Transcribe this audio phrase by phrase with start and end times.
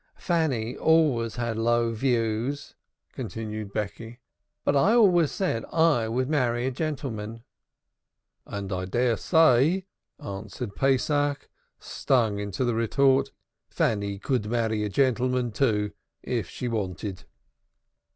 [0.17, 2.73] "Fanny always had low views,"
[3.13, 4.19] continued Becky.
[4.63, 7.43] "But I always said I would marry a gentleman."
[8.47, 9.85] "And I dare say,"
[10.19, 13.29] answered Pesach, stung into the retort,
[13.69, 15.91] "Fanny could marry a gentlemen, too,
[16.23, 17.25] if she wanted."